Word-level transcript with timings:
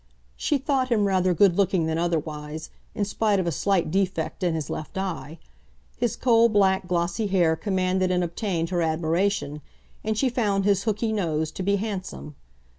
She 0.35 0.57
thought 0.57 0.89
him 0.89 1.05
rather 1.05 1.31
good 1.35 1.55
looking 1.57 1.85
than 1.85 1.99
otherwise, 1.99 2.71
in 2.95 3.05
spite 3.05 3.39
of 3.39 3.45
a 3.45 3.51
slight 3.51 3.91
defect 3.91 4.41
in 4.41 4.55
his 4.55 4.67
left 4.67 4.97
eye. 4.97 5.37
His 5.95 6.15
coal 6.15 6.49
black, 6.49 6.87
glossy 6.87 7.27
hair 7.27 7.55
commanded 7.55 8.09
and 8.09 8.23
obtained 8.23 8.71
her 8.71 8.81
admiration, 8.81 9.61
and 10.03 10.17
she 10.17 10.27
found 10.27 10.65
his 10.65 10.85
hooky 10.85 11.13
nose 11.13 11.51
to 11.51 11.61
be 11.61 11.75
handsome. 11.75 12.33